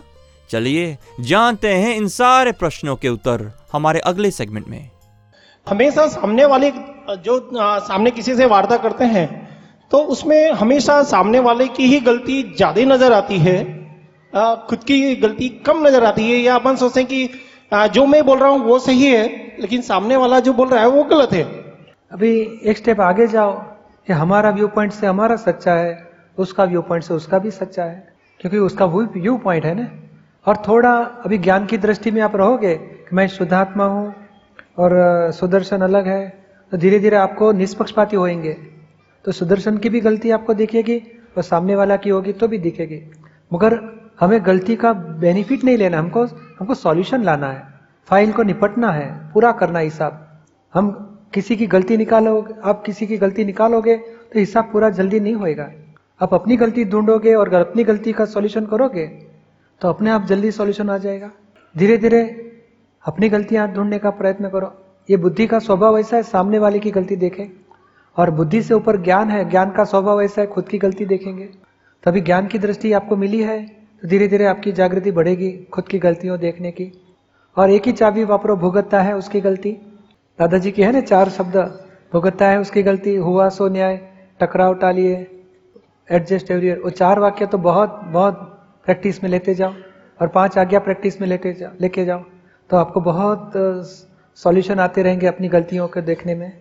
चलिए 0.50 0.98
जानते 1.22 1.74
हैं 1.74 1.96
इन 1.96 2.08
सारे 2.10 2.52
प्रश्नों 2.54 2.96
के 2.96 3.10
उत्तर 3.10 3.52
हमारे 3.74 4.00
अगले 4.02 4.32
सेगमेंट 4.32 4.68
में। 4.68 4.90
हमेशा 5.68 6.08
सामने 6.08 6.46
वाले, 6.46 6.72
जो 6.72 7.50
सामने 7.82 8.12
किसी 8.12 8.36
से 8.36 8.46
वार्ता 8.46 8.78
करते 8.78 9.06
हैं 9.08 9.28
तो 9.92 10.04
उसमें 10.08 10.52
हमेशा 10.54 11.02
सामने 11.04 11.40
वाले 11.42 11.68
की 11.70 11.86
ही 11.86 12.00
गलती 12.02 12.42
ज़्यादा 12.46 12.86
नज़र 12.86 13.14
आती 13.14 13.38
है। 13.40 13.60
खुद 14.34 14.84
की 14.84 15.16
गलती 15.16 15.50
कम 15.66 15.88
नज़र 15.88 16.04
आती 16.04 16.30
है, 16.32 16.38
या 16.38 16.56
अपन 16.56 16.76
सोचते 16.76 17.00
हैं 17.00 17.10
कि 17.10 17.90
जो 17.94 18.06
मैं 18.06 18.24
बोल 18.26 18.38
रहा 18.40 18.50
हूँ 18.50 18.60
वो 18.60 18.78
सही 18.80 19.06
है, 19.06 19.28
लेकिन 19.60 19.82
सामने 19.82 20.16
वाला 20.16 20.40
जो 20.40 20.54
बोल 20.54 20.68
रहा 20.68 20.82
है 20.82 20.90
वो 20.90 21.04
गलत 21.06 21.34
है। 21.34 21.44
अभी 22.12 22.32
एक 22.64 22.78
स्टेप 22.78 23.02
आगे 23.02 23.28
जाओ, 23.28 23.54
कि 24.08 24.14
हमारा 24.14 24.50
व्यू 24.50 24.68
पॉइंट 24.68 24.92
से 24.94 25.08
हमारा 25.08 25.36
सच्चा 25.38 25.74
है, 25.74 25.94
उसका 26.38 26.64
व्यू 26.64 26.82
पॉइंट 26.82 27.04
से 27.04 27.14
उसका 27.14 27.40
भी 27.40 27.52
सच्चा 27.52 27.84
है। 27.84 28.08
क्योंकि 28.40 28.58
उसका 28.60 28.86
व्यू 28.86 29.38
पॉइंट 29.38 29.66
है 29.66 29.74
ना। 29.76 29.88
और 30.46 30.58
थोड़ा 30.68 30.92
अभी 31.26 31.38
ज्ञान 31.38 31.66
की 31.66 31.78
दृष्टि 31.78 32.12
में 32.12 32.22
आप 32.22 32.36
रहोगे, 32.36 32.76
कि 32.76 33.16
मैं 33.16 33.28
शुद्धात्मा 33.28 33.86
हूँ, 33.86 34.14
और 34.80 35.32
सुदर्शन 35.32 35.82
अलग 35.82 36.08
है 36.08 36.28
तो 36.72 36.78
धीरे 36.78 37.00
धीरे 37.00 37.16
आपको 37.18 37.52
निष्पक्षपाती 37.52 38.16
होएँगे। 38.16 38.54
तो 39.26 39.32
सुदर्शन 39.32 39.78
की 39.78 39.90
भी 39.90 40.00
गलती 40.02 40.32
आपको 40.32 40.54
दिखेगी, 40.54 40.98
और 41.38 41.44
सामने 41.44 41.76
वाला 41.76 41.96
की 41.96 42.10
होगी 42.10 42.34
तो 42.34 42.48
भी 42.48 42.58
दिखेगी। 42.58 43.02
मगर 43.54 43.80
हमें 44.22 44.46
गलती 44.46 44.76
का 44.76 44.92
बेनिफिट 44.94 45.64
नहीं 45.64 45.78
लेना, 45.78 46.00
हमको 46.00 46.24
हमको 46.60 46.74
सॉल्यूशन 46.76 47.24
लाना 47.24 47.48
है। 47.48 47.64
फ़ाइल 48.08 48.32
को 48.32 48.44
निपटना 48.44 48.92
है, 48.92 49.08
पूरा 49.34 49.52
करना 49.52 49.80
हिसाब। 49.80 50.28
हम 50.74 50.90
किसी 51.34 51.56
की 51.56 51.68
गलती 51.68 51.98
निकालोगे, 51.98 52.54
आप 52.64 52.84
किसी 52.86 53.08
की 53.08 53.18
गलती 53.18 53.46
निकालोगे 53.46 53.96
तो 53.98 54.40
हिसाब 54.40 54.70
पूरा 54.72 54.90
जल्दी 54.92 55.20
नहीं 55.20 55.36
होएगा। 55.36 55.70
आप 56.22 56.34
अपनी 56.34 56.58
गलती 56.58 56.86
ढूंढोगे 56.86 57.34
और 57.34 57.48
अगर 57.48 57.60
अपनी 57.62 57.84
गलती 57.84 58.14
का 58.14 58.26
सॉल्यूशन 58.28 58.66
करोगे 58.66 59.06
तो 59.82 59.90
अपने 59.90 60.10
आप 60.10 60.26
जल्दी 60.26 60.52
सॉल्यूशन 60.52 60.90
आ 60.90 60.98
जाएगा। 60.98 61.30
धीरे 61.76 61.98
धीरे 61.98 62.22
अपनी 63.06 63.30
गलतियाँ 63.30 63.68
ढूँढने 63.74 64.00
का 64.00 64.10
प्रयत्न 64.12 64.50
करो। 64.50 64.74
ये 65.10 65.18
बुद्धि 65.18 65.48
का 65.48 65.60
स्वभाव 65.60 65.98
ऐसा 66.00 66.16
है, 66.16 66.24
सामने 66.24 66.60
वाले 66.60 66.80
की 66.80 66.92
गलती 66.92 67.16
देखे। 67.18 67.50
और 68.18 68.32
बुद्धि 68.32 68.62
से 68.62 68.74
ऊपर 68.74 69.02
ज्ञान 69.02 69.30
है, 69.30 69.50
ज्ञान 69.50 69.72
का 69.72 69.84
स्वभाव 69.84 70.22
ऐसा 70.22 70.42
है, 70.42 70.48
खुद 70.48 70.68
की 70.68 70.78
गलती 70.78 71.06
देखेंगे। 71.06 71.50
तभी 72.04 72.22
ज्ञान 72.22 72.48
की 72.48 72.60
दृष्टि 72.60 72.92
आपको 72.94 73.16
मिली 73.16 73.42
है। 73.44 73.60
तो 74.02 74.08
धीरे 74.08 74.28
धीरे 74.28 74.46
आपकी 74.46 74.72
जागृति 74.72 75.12
बढ़ेगी, 75.12 75.52
खुद 75.74 75.88
की 75.88 76.00
गलतियों 76.00 76.40
देखने 76.40 76.72
की। 76.72 76.92
और 77.58 77.72
एक 77.72 77.86
ही 77.86 77.92
चाबी 77.92 78.24
वापरो, 78.24 78.56
भुगतता 78.56 79.02
है 79.02 79.16
उसकी 79.16 79.42
गलती। 79.42 79.72
दादाजी 80.40 80.72
की 80.72 80.82
है 80.82 80.92
ना 80.92 81.02
चार 81.02 81.30
शब्द, 81.30 81.58
भुगतता 82.14 82.48
है 82.48 82.60
उसकी 82.60 82.84
गलती, 82.84 83.16
हुआ 83.16 83.50
सो 83.50 83.68
न्याय, 83.70 83.98
टकराव 84.40 84.74
टालिए, 84.74 85.16
एडजस्ट 86.12 86.52
एवरी 86.52 86.72
वो 86.72 86.90
चार 86.90 87.20
वाक्य 87.20 87.46
तो 87.46 87.58
बहुत 87.58 88.00
बहुत 88.06 88.36
प्रैक्टिस 88.86 89.24
में 89.24 89.30
लेते 89.32 89.56
जाओ 89.56 89.74
और 90.20 90.28
पाँच 90.28 90.58
आज्ञा 90.58 90.80
प्रैक्टिस 90.80 91.22
में 91.22 91.28
लेते 91.28 91.54
जाओ 91.54 91.72
लेके 91.82 92.06
जाओ। 92.06 92.24
तो 92.70 92.78
आपको 92.78 93.02
बहुत 93.02 93.52
सॉल्यूशन 94.38 94.80
आते 94.80 95.04
रहेंगे 95.04 95.28
अपनी 95.28 95.48
गलतियों 95.48 95.88
को 95.88 96.02
देखने 96.02 96.36
में। 96.36 96.52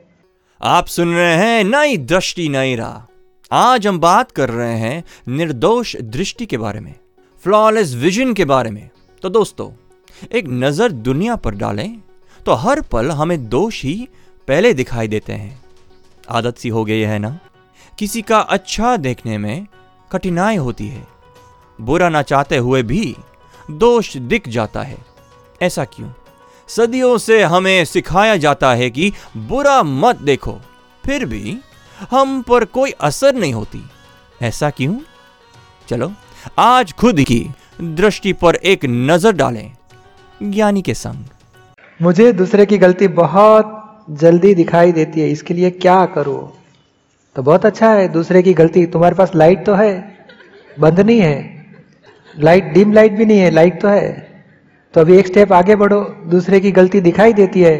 आप 0.60 0.86
सुन 0.86 1.14
रहे 1.14 1.34
हैं 1.34 1.64
नई 1.64 1.96
दृष्टि, 1.96 2.48
नई 2.48 2.74
राह। 2.76 3.06
आज 3.52 3.86
हम 3.86 4.00
बात 4.00 4.30
कर 4.30 4.50
रहे 4.50 4.78
हैं 4.78 5.04
निर्दोष 5.28 5.96
दृष्टि 5.96 6.46
के 6.46 6.58
बारे 6.58 6.80
में। 6.80 6.94
फ्लॉलेस 7.44 7.92
विजन 7.94 8.32
के 8.34 8.44
बारे 8.44 8.70
में। 8.70 8.88
तो 9.22 9.28
दोस्तों, 9.28 9.70
एक 10.32 10.48
नज़र 10.48 10.92
दुनिया 10.92 11.36
पर 11.36 11.54
डालें 11.54 12.00
तो 12.46 12.54
हर 12.54 12.80
पल 12.82 13.10
हमें 13.10 13.48
दोष 13.48 13.82
ही 13.84 14.08
पहले 14.48 14.72
दिखाई 14.74 15.08
देते 15.08 15.32
हैं। 15.32 15.62
आदत 16.28 16.58
सी 16.58 16.68
हो 16.68 16.84
गई 16.84 17.00
है 17.00 17.18
ना? 17.18 17.38
किसी 17.98 18.22
का 18.22 18.38
अच्छा 18.38 18.96
देखने 18.96 19.38
में 19.38 19.66
कठिनाई 20.12 20.56
होती 20.56 20.88
है। 20.88 21.06
बुरा 21.78 22.08
ना 22.08 22.22
चाहते 22.22 22.56
हुए 22.56 22.82
भी 22.82 23.16
दोष 23.70 24.16
दिख 24.16 24.48
जाता 24.48 24.82
है। 24.82 24.98
ऐसा 25.62 25.84
क्यों? 25.84 26.10
सदियों 26.68 27.16
से 27.18 27.42
हमें 27.42 27.84
सिखाया 27.84 28.36
जाता 28.36 28.74
है 28.74 28.90
कि 28.90 29.12
बुरा 29.36 29.82
मत 29.82 30.16
देखो, 30.16 30.58
फिर 31.04 31.24
भी 31.24 31.58
हम 32.10 32.40
पर 32.42 32.64
कोई 32.64 32.90
असर 32.90 33.34
नहीं 33.34 33.52
होती। 33.52 33.82
ऐसा 34.42 34.70
क्यों? 34.70 34.98
चलो 35.88 36.12
आज 36.58 36.92
खुद 36.92 37.20
की 37.20 37.50
दृष्टि 37.80 38.32
पर 38.32 38.54
एक 38.54 38.84
नज़र 38.84 39.32
डालें, 39.32 39.72
ज्ञानी 40.42 40.82
के 40.82 40.94
संग। 40.94 41.24
मुझे 42.02 42.32
दूसरे 42.32 42.66
की 42.66 42.78
गलती 42.78 43.08
बहुत 43.08 43.76
जल्दी 44.10 44.54
दिखाई 44.54 44.92
देती 44.92 45.20
है, 45.20 45.28
इसके 45.28 45.54
लिए 45.54 45.70
क्या 45.70 46.06
करूँ? 46.06 46.52
तो 47.36 47.42
बहुत 47.42 47.66
अच्छा 47.66 47.92
है, 47.92 48.08
दूसरे 48.08 48.42
की 48.42 48.54
गलती। 48.54 48.86
तुम्हारे 48.86 49.14
पास 49.14 49.32
लाइट 49.34 49.66
तो 49.66 49.74
है? 49.74 50.16
बंद 50.80 51.00
नहीं 51.00 51.20
है। 51.20 51.66
लाइट 52.38 52.64
डिम 52.64 52.92
लाइट 52.92 53.12
भी 53.12 53.24
नहीं 53.24 53.38
है 53.38 53.50
लाइट 53.50 53.80
तो 53.82 53.88
है। 53.88 54.28
तो 54.94 55.00
अभी 55.00 55.16
एक 55.16 55.26
स्टेप 55.26 55.52
आगे 55.52 55.76
बढ़ो, 55.76 56.00
दूसरे 56.26 56.60
की 56.60 56.70
गलती 56.72 57.00
दिखाई 57.00 57.32
देती 57.32 57.60
है। 57.60 57.78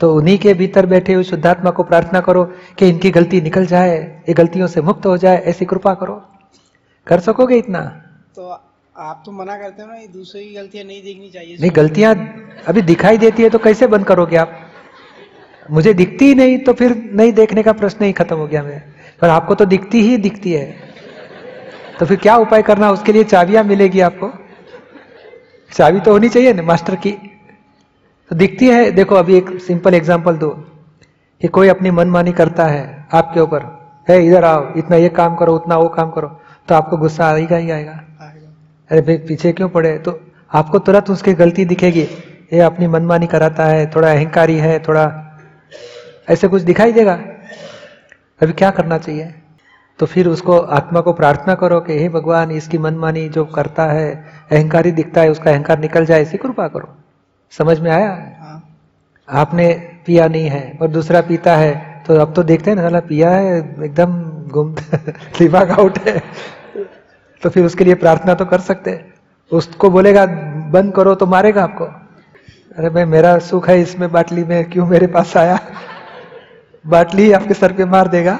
तो 0.00 0.14
उन्हीं 0.14 0.38
के 0.38 0.54
भीतर 0.54 0.86
बैठे 0.86 1.14
हुए 1.14 1.24
शुद्धात्मा 1.24 1.70
को 1.70 1.82
प्रार्थना 1.82 2.20
करो 2.20 2.44
कि 2.78 2.88
इनकी 2.88 3.10
गलती 3.10 3.40
निकल 3.40 3.66
जाए, 3.66 4.22
ये 4.28 4.34
गलतियों 4.34 4.66
से 4.66 4.80
मुक्त 4.80 5.06
हो 5.06 5.16
जाए, 5.16 5.38
ऐसी 5.38 5.64
कृपा 5.64 5.94
करो। 5.94 6.22
कर 7.08 7.20
सकोगे 7.20 7.56
इतना? 7.56 7.80
तो 8.36 8.48
आप 8.96 9.22
तो 9.26 9.32
मना 9.32 9.56
करते 9.58 9.82
हो 9.82 9.88
ना 9.88 10.06
दूसरे 10.12 10.42
की 10.44 10.54
गलतियाँ 10.54 10.84
नहीं 10.86 11.02
देखनी 11.02 11.30
चाहिए 11.30 11.56
नहीं 11.60 11.70
गलतियाँ 11.74 12.14
अभी 12.66 12.82
दिखाई 12.84 13.18
देती 13.18 13.42
है 13.42 13.50
तो 13.50 13.58
कैसे 13.58 13.86
बंद 13.88 14.06
करोगे 14.06 14.36
आप? 14.36 14.50
मुझे 15.68 15.92
दिखती 15.94 16.26
ही 16.26 16.34
नहीं 16.34 16.58
तो 16.58 16.72
फिर 16.72 16.94
नहीं 17.12 17.32
देखने 17.34 17.62
का 17.62 17.72
प्रश्न 17.74 18.04
ही 18.04 18.12
खत्म 18.14 18.36
हो 18.36 18.46
गया 18.46 18.62
मैं 18.62 18.80
पर 19.22 19.28
आपको 19.28 19.54
तो 19.54 19.64
दिखती 19.66 20.00
ही 20.02 20.16
दिखती 20.18 20.52
है। 20.52 20.66
तो 21.98 22.06
फिर 22.06 22.16
क्या 22.18 22.36
उपाय 22.38 22.62
करना 22.62 22.90
उसके 22.90 23.12
लिए 23.12 23.24
चाबियाँ 23.26 23.64
मिलेगी 23.64 24.00
आपको? 24.00 24.30
चाबी 25.72 26.00
तो 26.00 26.12
होनी 26.12 26.28
चाहिए 26.28 26.52
ना 26.52 26.62
मास्टर 26.62 26.94
की। 26.96 27.10
तो 28.30 28.36
दिखती 28.36 28.68
है 28.68 28.90
देखो 28.90 29.14
अभी 29.14 29.36
एक 29.36 29.50
सिंपल 29.62 29.94
एग्ज़ाम्पल 29.94 30.36
दो। 30.36 30.50
कि 31.40 31.48
कोई 31.48 31.68
अपनी 31.68 31.90
मनमानी 31.90 32.32
करता 32.32 32.64
है 32.66 33.06
आपके 33.12 33.40
ऊपर। 33.40 33.62
है 34.08 34.24
इधर 34.26 34.44
आओ 34.44 34.62
इतना 34.76 34.96
ये 34.96 35.08
काम 35.16 35.34
करो 35.36 35.54
उतना 35.54 35.76
वो 35.76 35.88
काम 35.88 36.10
करो। 36.10 36.28
तो 36.68 36.74
आपको 36.74 36.96
गुस्सा 36.96 37.26
आएगा 37.26 37.56
ही 37.56 37.70
आएगा। 37.70 37.92
अरे 38.90 39.00
भाई 39.00 39.16
पीछे 39.18 39.52
क्यों 39.52 39.68
पड़े? 39.68 39.98
तो 39.98 40.20
आपको 40.52 40.78
तुरंत 40.78 41.10
उसकी 41.10 41.34
गलती 41.34 41.64
दिखेगी। 41.64 42.02
ये 42.52 42.60
अपनी 42.60 42.86
मनमानी 42.86 43.26
कराता 43.26 43.64
है 43.64 43.90
थोड़ा 43.90 44.12
अहंकारी 44.12 44.56
है 44.58 44.78
थोड़ा 44.78 45.24
ऐसे 46.28 46.48
कुछ 46.48 46.62
दिखाई 46.62 46.92
देगा। 46.92 47.12
अभी 48.42 48.52
क्या 48.52 48.70
करना 48.70 48.98
चाहिए? 48.98 49.34
तो 49.98 50.06
फिर 50.06 50.28
उसको 50.28 50.58
आत्मा 50.58 51.00
को 51.00 51.12
प्रार्थना 51.12 51.54
करो 51.54 51.80
कि 51.80 51.98
हे 51.98 52.08
भगवान 52.08 52.50
इसकी 52.50 52.78
मनमानी 52.78 53.28
जो 53.28 53.44
करता 53.44 53.86
है 53.86 54.24
अहंकारी 54.52 54.90
दिखता 54.90 55.20
है 55.20 55.30
उसका 55.30 55.50
अहंकार 55.50 55.78
निकल 55.78 56.04
जाए 56.04 56.22
ऐसी 56.22 56.36
कृपा 56.36 56.68
करो। 56.68 56.96
समझ 57.50 57.80
में 57.80 57.90
आया? 57.90 58.10
हाँ। 58.40 58.76
आपने 59.28 59.72
पिया 60.06 60.28
नहीं 60.28 60.48
है 60.48 60.78
और 60.82 60.88
दूसरा 60.88 61.20
पीता 61.20 61.56
है 61.56 62.02
तो 62.06 62.14
अब 62.14 62.34
तो 62.34 62.42
देखते 62.42 62.70
हैं 62.70 62.76
ना 62.76 62.82
साला 62.82 63.00
पिया 63.00 63.30
है 63.30 63.58
एकदम 63.84 64.22
गुम 64.48 64.74
दिमाग 65.38 65.70
आउट 65.70 65.98
है। 65.98 66.22
तो 67.42 67.50
फिर 67.50 67.64
उसके 67.64 67.84
लिए 67.84 67.94
प्रार्थना 67.94 68.34
तो 68.34 68.44
कर 68.44 68.60
सकते 68.60 68.90
हैं। 68.90 69.14
उसको 69.50 69.90
बोलेगा 69.90 70.26
बंद 70.72 70.92
करो 70.94 71.14
तो 71.14 71.26
मारेगा 71.26 71.62
आपको। 71.62 71.84
अरे 71.84 72.90
भाई 72.90 73.04
मेरा 73.04 73.38
सुख 73.38 73.68
है 73.68 73.80
इसमें 73.80 74.10
बाटली 74.12 74.44
में 74.44 74.70
क्यों 74.70 74.86
मेरे 74.86 75.06
पास 75.06 75.36
आया? 75.36 75.58
बाटली 76.86 77.30
आपके 77.32 77.54
सर 77.54 77.72
पे 77.72 77.84
मार 77.84 78.08
देगा। 78.08 78.38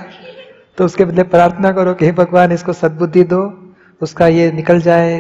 तो 0.79 0.85
उसके 0.85 1.05
बदले 1.05 1.23
प्रार्थना 1.23 1.73
करो 1.73 1.95
कि 1.95 2.05
हे 2.05 2.13
भगवान 2.13 2.53
इसको 2.53 2.73
सद्बुद्धि 2.73 3.25
दो। 3.25 3.43
उसका 4.01 4.27
ये 4.27 4.51
निकल 4.53 4.81
जाए 4.81 5.17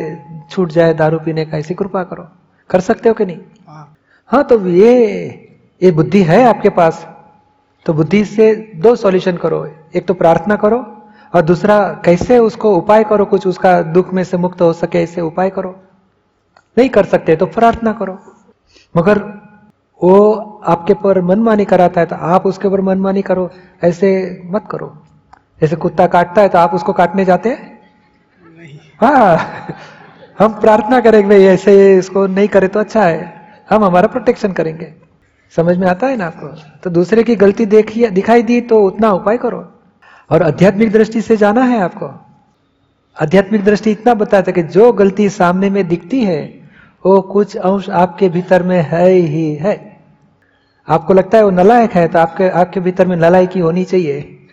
छूट 0.50 0.70
जाए 0.70 0.94
दारू 0.94 1.18
पीने 1.18 1.44
का 1.44 1.58
ऐसी 1.58 1.74
कृपा 1.74 2.02
करो। 2.02 2.28
कर 2.70 2.80
सकते 2.80 3.08
हो 3.08 3.14
कि 3.14 3.26
नहीं? 3.26 3.38
हाँ। 3.68 3.96
हाँ 4.26 4.44
तो 4.44 4.66
ये 4.68 5.26
ये 5.80 5.90
बुद्धि 5.90 6.22
है 6.22 6.42
आपके 6.44 6.68
पास। 6.70 7.06
तो 7.86 7.92
बुद्धि 7.92 8.24
से 8.24 8.54
दो 8.76 8.94
सॉल्यूशन 8.96 9.36
करो। 9.36 9.64
एक 9.96 10.06
तो 10.06 10.14
प्रार्थना 10.14 10.56
करो 10.56 10.78
और 11.34 11.42
दूसरा, 11.42 11.78
कैसे 12.04 12.38
उसको 12.38 12.74
उपाय 12.76 13.04
करो, 13.04 13.24
कुछ 13.24 13.46
उसका 13.46 13.80
दुख 13.82 14.12
में 14.12 14.22
से 14.24 14.36
मुक्त 14.36 14.60
हो 14.60 14.72
सके, 14.72 15.02
ऐसे 15.02 15.20
उपाय 15.20 15.50
करो। 15.50 15.74
नहीं 16.76 16.88
कर 16.88 17.04
सकते 17.04 17.36
तो 17.36 17.46
प्रार्थना 17.46 17.92
करो। 17.92 18.18
मगर 18.96 19.18
वो 20.00 20.60
आपके 20.66 20.94
पर 20.94 21.20
मनमानी 21.20 21.64
कराता 21.64 22.00
है 22.00 22.06
तो 22.06 22.16
आप 22.16 22.46
उसके 22.46 22.68
ऊपर 22.68 22.80
मनमानी 22.80 23.22
करो, 23.22 23.50
ऐसे 23.84 24.42
मत 24.44 24.64
करो। 24.70 24.96
जैसे 25.60 25.76
कुत्ता 25.76 26.06
काटता 26.06 26.42
है 26.42 26.48
तो 26.48 26.58
आप 26.58 26.74
उसको 26.74 26.92
काटने 26.92 27.24
जाते 27.24 27.48
हैं? 27.48 27.78
हाँ 29.00 29.36
हम 30.38 30.52
प्रार्थना 30.60 31.00
करेंगे 31.00 31.28
भाई, 31.28 31.44
ऐसे 31.44 31.96
इसको 31.98 32.26
नहीं 32.26 32.48
करे 32.48 32.68
तो 32.68 32.80
अच्छा 32.80 33.04
है। 33.04 33.34
हम 33.70 33.84
हमारा 33.84 34.08
प्रोटेक्शन 34.08 34.52
करेंगे। 34.52 34.94
समझ 35.56 35.76
में 35.78 35.86
आता 35.88 36.06
है 36.06 36.16
ना 36.16 36.26
आपको? 36.26 36.46
तो 36.82 36.90
दूसरे 36.90 37.22
की 37.22 37.36
गलती 37.36 37.66
देखी, 37.66 38.06
दिखाई 38.06 38.42
दी 38.42 38.60
तो 38.60 38.82
उतना 38.82 39.12
उपाय 39.12 39.38
करो। 39.38 39.60
और 40.30 40.42
आध्यात्मिक 40.42 40.90
दृष्टि 40.92 41.20
से 41.20 41.36
जाना 41.36 41.64
है 41.64 41.80
आपको। 41.80 42.10
आध्यात्मिक 43.16 43.64
दृष्टि 43.64 43.90
इतना 43.90 44.14
बताता 44.14 44.50
है 44.50 44.52
कि 44.52 44.62
जो 44.68 44.92
गलती 44.92 45.28
सामने 45.28 45.70
में 45.70 45.86
दिखती 45.88 46.20
है, 46.20 46.40
वो 47.04 47.20
कुछ 47.22 47.56
अंश 47.56 47.88
आपके 47.90 48.28
भीतर 48.28 48.62
में 48.62 48.80
है 48.82 49.08
ही 49.08 49.54
है। 49.54 49.76
आपको 50.88 51.14
लगता 51.14 51.38
है 51.38 51.44
वो 51.44 51.50
नलायक 51.50 51.92
है 51.92 52.06
तो 52.08 52.18
आपके 52.18 52.48
आपके 52.50 52.80
भीतर 52.80 53.06
में 53.06 53.16
नलायकी 53.16 53.60
होनी 53.60 53.84
चाहिए। 53.84 54.46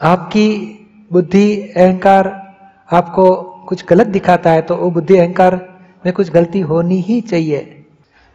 आपकी 0.00 0.48
बुद्धि, 1.10 1.72
अहंकार 1.76 2.28
आपको 2.88 3.34
कुछ 3.68 3.84
गलत 3.84 4.06
दिखाता 4.06 4.50
है 4.50 4.62
तो 4.62 4.76
वो 4.76 4.90
बुद्धि, 4.90 5.16
अहंकार 5.16 5.54
में 6.06 6.12
कुछ 6.14 6.30
गलती 6.30 6.60
होनी 6.60 7.00
ही 7.00 7.20
चाहिए। 7.20 7.58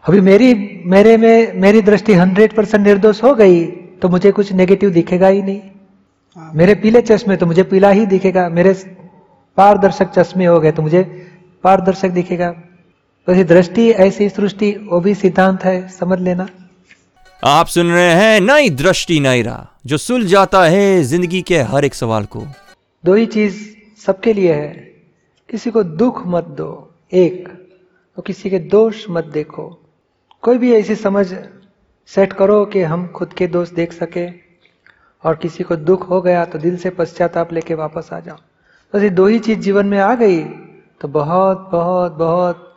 अभी 0.05 0.21
मेरी, 0.21 0.53
मेरे 0.85 1.17
में, 1.17 1.61
मेरी 1.61 1.81
दृष्टि 1.81 2.13
हंड्रेड 2.13 2.55
परसेंट 2.55 2.85
निर्दोष 2.85 3.23
हो 3.23 3.33
गई 3.35 3.65
तो 4.01 4.09
मुझे 4.09 4.31
कुछ 4.31 4.51
नेगेटिव 4.53 4.89
दिखेगा 4.89 5.27
ही 5.27 5.41
नहीं। 5.41 5.61
मेरे 6.35 6.73
पीले 6.75 7.01
चश्मे 7.01 7.35
तो 7.37 7.45
मुझे 7.45 7.63
पीला 7.63 7.89
ही 7.89 8.05
दिखेगा 8.05 8.47
मेरे 8.49 8.73
पारदर्शक 9.57 10.11
चश्मे 10.11 10.45
हो 10.45 10.59
गए 10.59 10.71
तो 10.71 10.81
मुझे 10.81 11.01
पारदर्शक 11.63 12.09
दिखेगा। 12.11 12.49
तो 13.27 13.33
ये 13.33 13.43
दृष्टि 13.43 13.89
ऐसी 13.99 14.27
सृष्टि 14.29 14.71
वो 14.91 14.99
भी 14.99 15.13
सिद्धांत 15.15 15.63
है 15.63 15.87
समझ 15.89 16.19
लेना। 16.19 16.47
आप 17.43 17.67
सुन 17.67 17.91
रहे 17.91 18.13
हैं 18.13 18.39
नई 18.41 18.69
दृष्टि 18.71 19.19
नई 19.19 19.41
राह 19.41 19.65
जो 19.85 19.97
सुल 19.97 20.25
जाता 20.25 20.63
है 20.65 21.01
ज़िंदगी 21.03 21.41
के 21.41 21.59
हर 21.63 21.85
एक 21.85 21.93
सवाल 21.93 22.25
को। 22.25 22.45
दो 23.03 23.13
ही 23.13 23.25
चीज़ 23.27 23.57
सबके 24.05 24.33
लिए 24.33 24.53
है। 24.53 24.69
किसी 25.49 25.71
को 25.71 25.83
दुख 25.83 26.21
मत 26.27 26.45
दो 26.57 26.69
एक 27.13 27.49
और 28.17 28.23
किसी 28.27 28.49
के 28.49 28.59
दोष 28.69 29.05
मत 29.09 29.25
देखो। 29.33 29.67
कोई 30.43 30.57
भी 30.57 30.73
ऐसी 30.73 30.95
समझ 30.97 31.25
सेट 32.09 32.33
करो 32.33 32.63
कि 32.65 32.81
हम 32.83 33.07
खुद 33.07 33.33
के 33.33 33.47
दोष 33.47 33.69
देख 33.73 33.93
सके। 33.93 34.25
और 35.23 35.35
किसी 35.35 35.63
को 35.63 35.75
दुख 35.75 36.09
हो 36.09 36.21
गया 36.21 36.45
तो 36.45 36.59
दिल 36.59 36.77
से 36.77 36.89
पश्चाताप 36.89 37.53
लेके 37.53 37.73
वापस 37.73 38.09
आ 38.13 38.19
जाओ। 38.19 38.37
बस 38.93 39.03
ये 39.03 39.09
दो 39.09 39.25
ही 39.25 39.39
चीज़ 39.39 39.59
जीवन 39.59 39.85
में 39.85 39.99
आ 39.99 40.13
गई 40.15 40.39
तो 41.01 41.07
बहुत 41.07 41.69
बहुत 41.71 42.11
बहुत 42.11 42.67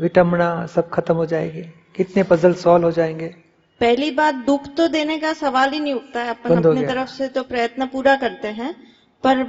विटमना 0.00 0.66
सब 0.66 0.88
खत्म 0.90 1.14
हो 1.14 1.26
जाएगी। 1.26 1.62
कितने 1.96 2.22
पजल 2.22 2.54
सॉल्व 2.54 2.84
हो 2.84 2.90
जाएँगे। 2.90 3.26
पहली 3.80 4.10
बात 4.10 4.34
दुख 4.34 4.66
तो 4.76 4.88
देने 4.88 5.18
का 5.18 5.32
सवाल 5.32 5.70
ही 5.70 5.80
नहीं 5.80 5.94
उठता 5.94 6.22
है। 6.22 6.30
अपन 6.30 6.56
अपनी 6.56 6.86
तरफ़ 6.86 7.08
से 7.08 7.28
तो 7.28 7.42
प्रयत्न 7.42 7.86
पूरा 7.86 8.16
करते 8.16 8.48
हैं 8.48 8.74
पर 9.24 9.44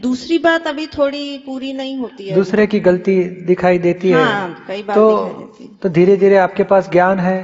दूसरी 0.00 0.38
बात 0.38 0.66
अभी 0.66 0.86
थोड़ी 0.86 1.38
पूरी 1.38 1.72
नहीं 1.72 1.96
होती 1.98 2.28
है। 2.28 2.34
दूसरे 2.34 2.66
की 2.66 2.80
गलती 2.80 3.22
दिखाई 3.46 3.78
देती 3.78 4.10
हाँ, 4.12 4.48
है 4.48 4.56
कई 4.68 4.82
बार 4.82 4.96
तो। 4.96 5.68
तो 5.82 5.88
धीरे 5.88 6.16
धीरे 6.16 6.36
आपके 6.36 6.64
पास 6.64 6.90
ज्ञान 6.90 7.18
है। 7.18 7.38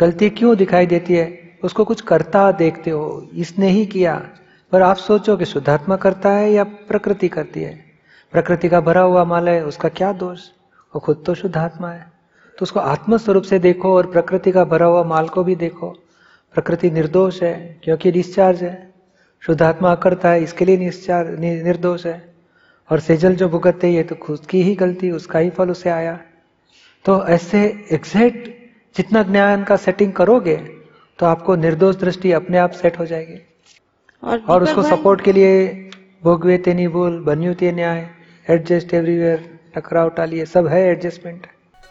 गलती 0.00 0.30
क्यों 0.30 0.56
दिखाई 0.56 0.86
देती 0.86 1.14
है? 1.14 1.39
उसको 1.64 1.84
कुछ 1.84 2.00
करता 2.00 2.52
देखते 2.52 2.90
हो, 2.90 3.28
इसने 3.34 3.68
ही 3.68 3.86
किया। 3.86 4.28
पर 4.72 4.82
आप 4.82 4.96
सोचो 4.96 5.36
कि 5.36 5.44
शुद्धात्मा 5.44 5.96
करता 5.96 6.30
है 6.30 6.52
या 6.52 6.64
प्रकृति 6.64 7.28
करती 7.28 7.62
है? 7.62 7.84
प्रकृति 8.32 8.68
का 8.68 8.80
भरा 8.80 9.00
हुआ 9.00 9.24
माल 9.24 9.48
है, 9.48 9.64
उसका 9.64 9.88
क्या 9.88 10.12
दोष? 10.12 10.40
वो 10.94 11.00
खुद 11.00 11.22
तो 11.26 11.34
शुद्धात्मा 11.34 11.90
है। 11.90 12.12
तो 12.58 12.62
उसको 12.62 12.80
आत्म 12.80 13.16
स्वरूप 13.16 13.42
से 13.42 13.58
देखो 13.58 13.96
और 13.96 14.06
प्रकृति 14.06 14.52
का 14.52 14.64
भरा 14.64 14.86
हुआ 14.86 15.04
माल 15.04 15.28
को 15.28 15.44
भी 15.44 15.56
देखो। 15.56 15.90
प्रकृति 16.54 16.90
निर्दोष 16.90 17.42
है, 17.42 17.80
क्योंकि 17.84 18.12
डिस्चार्ज 18.12 18.62
है। 18.62 18.92
शुद्धात्मा 19.40 19.94
करता 19.94 20.30
है, 20.30 20.42
इसके 20.42 20.64
लिए 20.64 20.76
निश्चार 20.76 21.26
निर्दोष 21.38 22.06
है। 22.06 22.34
और 22.90 23.00
सेजल 23.00 23.34
जो 23.34 23.48
भुगतते, 23.48 23.88
ये 23.88 24.02
तो 24.02 24.14
खुद 24.14 24.40
की 24.40 24.62
ही 24.62 24.74
गलती, 24.74 25.10
उसका 25.10 25.38
ही 25.38 25.50
फल 25.50 25.70
उसे 25.70 25.90
आया। 25.90 26.20
तो 27.04 27.26
ऐसे 27.26 27.86
एग्जैक्ट 27.92 28.50
जितना 28.96 29.22
ज्ञान 29.22 29.64
का 29.64 29.76
सेटिंग 29.76 30.12
करोगे 30.12 30.79
तो 31.20 31.26
आपको 31.26 31.54
निर्दोष 31.56 31.96
दृष्टि 31.96 32.32
अपने 32.32 32.58
आप 32.58 32.70
सेट 32.72 32.98
हो 32.98 33.06
जाएगी। 33.06 33.38
और, 34.22 34.38
और 34.48 34.62
उसको 34.62 34.82
सपोर्ट 34.82 35.20
के 35.20 35.32
लिए 35.32 35.52
भोगवे 36.24 36.56
तेनी 36.58 36.86
भूल 36.88 37.18
बन्यू 37.24 37.54
ते 37.54 37.72
न्याय 37.72 38.08
एडजस्ट 38.46 38.94
एवरीवेयर 38.94 39.48
टकराव 39.76 40.08
टालिए 40.10 40.44
सब 40.46 40.66
है 40.66 40.80
एडजस्टमेंट 40.90 41.46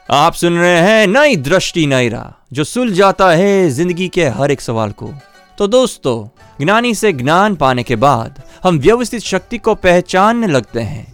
आप 0.10 0.34
सुन 0.34 0.58
रहे 0.58 0.80
हैं 0.80 1.08
नई 1.08 1.36
दृष्टि 1.38 1.86
नई 1.88 2.10
राह 2.10 2.32
जो 2.54 2.64
सुल 2.64 2.92
जाता 2.94 3.30
है 3.32 3.70
ज़िंदगी 3.70 4.08
के 4.10 4.28
हर 4.38 4.52
एक 4.52 4.62
सवाल 4.62 4.92
को। 4.92 5.12
तो 5.58 5.68
दोस्तों 5.68 6.18
ज्ञानी 6.60 6.94
से 6.96 7.12
ज्ञान 7.14 7.56
पाने 7.56 7.84
के 7.84 7.96
बाद 7.98 8.42
हम 8.64 8.80
व्यवस्थित 8.80 9.22
शक्ति 9.24 9.58
को 9.58 9.76
पहचानने 9.78 10.48
लगते 10.48 10.82
हैं। 10.82 11.06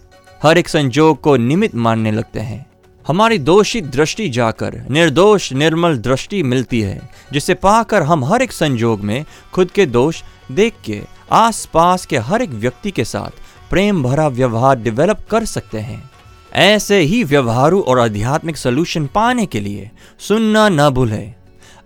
हर 0.42 0.58
एक 0.58 0.68
संजोग 0.68 1.20
को 1.20 1.36
निमित 1.36 1.74
मानने 1.76 2.10
लगते 2.12 2.40
हैं। 2.40 2.64
हमारी 3.08 3.38
दोषित 3.38 3.84
दृष्टि 3.84 4.28
जाकर, 4.28 4.86
निर्दोष 4.90 5.52
निर्मल 5.52 5.98
दृष्टि 5.98 6.42
मिलती 6.42 6.80
है, 6.80 7.10
जिसे 7.32 7.54
पाकर 7.54 8.02
हम 8.02 8.24
हर 8.24 8.42
एक 8.42 8.52
संजोग 8.52 9.00
में 9.00 9.24
खुद 9.52 9.70
के 9.70 9.86
दोष 9.86 10.22
देख 10.52 10.74
के, 10.84 11.02
आसपास 11.32 12.06
के 12.06 12.18
हर 12.18 12.42
एक 12.42 12.50
व्यक्ति 12.50 12.90
के 12.90 13.04
साथ 13.04 13.30
प्रेम 13.70 14.02
भरा 14.02 14.28
व्यवहार 14.28 14.76
डेवलप 14.76 15.26
कर 15.30 15.44
सकते 15.44 15.78
हैं। 15.78 16.10
ऐसे 16.52 16.98
ही 16.98 17.24
व्यवहारू 17.24 17.80
और 17.80 17.98
आध्यात्मिक 17.98 18.56
सोल्यूशन 18.56 19.06
पाने 19.06 19.46
के 19.46 19.60
लिए 19.60 19.90
सुनना 20.18 20.68
न 20.68 20.90
भूलें। 20.90 21.34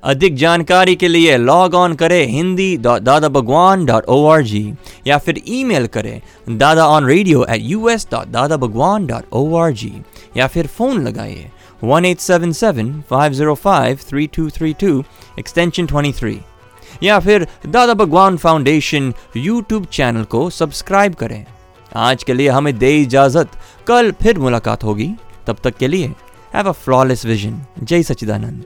अधिक 0.02 0.34
जानकारी 0.36 0.94
के 0.96 1.08
लिए 1.08 1.36
लॉग 1.36 1.74
ऑन 1.74 1.94
करें 1.94 2.26
हिंदी 2.26 2.76
दादा 2.78 3.28
Bhagwan 3.28 3.84
dot 3.86 4.04
O 4.08 4.24
R 4.26 4.42
G 4.42 4.62
या 5.06 5.18
फिर 5.18 5.40
ईमेल 5.48 5.86
करें 5.86 6.20
Dada 6.58 6.86
on 6.86 7.06
radio 7.06 7.44
at 7.44 7.60
U 7.62 7.88
S 7.88 8.06
dot 8.12 8.28
Dada 8.28 8.56
Bhagwan 8.56 9.06
dot 9.06 9.24
O 9.32 9.56
R 9.56 9.72
G 9.72 9.92
या 10.36 10.46
फिर 10.46 10.66
फ़ोन 10.66 11.02
लगाइए 11.08 11.50
one 11.84 12.04
eight 12.04 12.20
seven 12.20 12.52
seven 12.52 12.92
five 13.10 13.32
zero 13.32 13.54
five 13.54 13.98
three 14.08 14.26
two 14.36 14.48
three 14.50 14.72
two 14.80 15.02
extension 15.38 15.86
twenty 15.86 16.12
three 16.20 16.38
या 17.02 17.18
फिर 17.20 17.46
Dada 17.66 17.94
Bhagwan 17.94 18.36
foundation 18.36 19.12
YouTube 19.36 19.84
channel 19.92 20.24
को 20.24 20.48
subscribe 20.50 21.14
करें। 21.14 21.44
आज 21.96 22.22
के 22.24 22.34
लिए 22.34 22.48
हमें 22.48 22.76
दे 22.78 22.96
इजाज़त। 22.96 23.50
कल 23.86 24.12
फिर 24.22 24.38
मुलाकात 24.38 24.84
होगी। 24.84 25.10
तब 25.46 25.56
तक 25.64 25.76
के 25.76 25.88
लिए 25.88 26.06
हैव 26.54 26.68
अ 26.68 26.72
फ्लॉलेस 26.84 27.24
विजन 27.26 27.60
जय 27.82 28.02
सच्चिदानंद। 28.02 28.64